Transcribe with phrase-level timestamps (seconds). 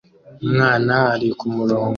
[0.43, 1.89] Umwana ari kumurongo